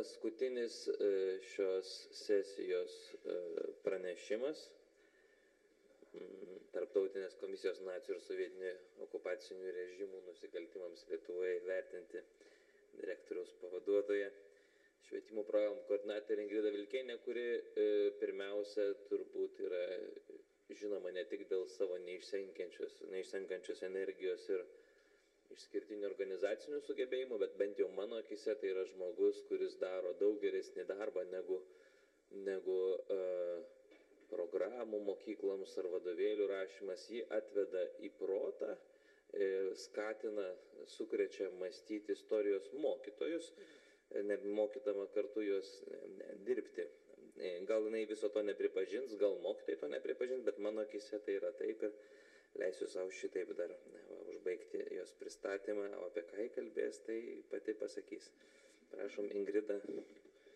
paskutinis 0.00 0.76
e, 0.88 1.08
šios 1.52 1.88
sesijos 2.24 2.92
e, 3.28 3.34
pranešimas. 3.84 4.62
Mm, 6.16 6.54
Tarptautinės 6.72 7.34
komisijos 7.42 7.82
nacijų 7.84 8.16
ir 8.16 8.22
sovietinių 8.24 8.70
okupacinių 9.06 9.72
režimų 9.76 10.20
nusikaltimams 10.28 11.04
Lietuvoje 11.10 11.58
vertinti 11.66 12.22
direktoriaus 12.96 13.52
pavaduotoja. 13.60 14.30
Švietimo 15.10 15.44
programų 15.50 15.84
koordinatorė 15.90 16.46
Ingrida 16.46 16.72
Vilkėnė, 16.78 17.18
kuri 17.26 17.44
e, 17.84 17.86
pirmiausia 18.22 18.86
turbūt 19.10 19.60
yra 19.66 19.84
žinoma 20.80 21.12
ne 21.12 21.26
tik 21.28 21.44
dėl 21.50 21.66
savo 21.76 21.98
neišsenkančios, 22.06 23.02
neišsenkančios 23.12 23.84
energijos 23.90 24.48
ir 24.54 24.64
išskirtinių 25.56 26.06
organizacinių 26.10 26.80
sugebėjimų, 26.86 27.40
bet 27.42 27.58
bent 27.60 27.80
jau 27.82 27.88
mano 27.96 28.20
akise 28.22 28.54
tai 28.60 28.70
yra 28.74 28.86
žmogus, 28.92 29.42
kuris 29.48 29.76
daro 29.82 30.14
daug 30.22 30.38
geresnį 30.42 30.86
darbą 30.88 31.24
negu, 31.32 31.60
negu 32.46 32.78
uh, 33.00 33.80
programų 34.30 35.00
mokykloms 35.08 35.74
ar 35.82 35.88
vadovėlių 35.94 36.46
rašymas. 36.50 37.06
Jį 37.10 37.24
atveda 37.36 37.84
į 38.06 38.12
protą, 38.20 38.76
e, 38.76 39.48
skatina, 39.84 40.46
sukrečia 40.94 41.50
mąstyti 41.58 42.14
istorijos 42.16 42.70
mokytojus, 42.84 43.50
net 44.30 44.46
mokydama 44.58 45.06
kartu 45.14 45.44
juos 45.46 45.70
dirbti. 46.46 46.86
E, 47.40 47.52
gal 47.68 47.86
jinai 47.88 48.04
viso 48.10 48.28
to 48.28 48.42
nepripažins, 48.46 49.14
gal 49.20 49.38
mokytojai 49.44 49.80
to 49.82 49.90
nepripažins, 49.94 50.44
bet 50.46 50.58
mano 50.58 50.84
akise 50.86 51.22
tai 51.26 51.38
yra 51.40 51.52
taip. 51.58 51.86
Ir, 51.88 51.94
leisiu 52.58 52.88
savo 52.90 53.12
šitaip 53.20 53.52
dar 53.58 53.74
va, 53.74 54.18
užbaigti 54.32 54.82
jos 54.96 55.12
pristatymą, 55.20 55.86
o 56.00 56.08
apie 56.08 56.24
ką 56.30 56.46
įkalbės, 56.48 57.02
tai 57.06 57.20
pati 57.52 57.76
pasakys. 57.82 58.30
Prašom, 58.90 59.30
Ingrida. 59.38 59.78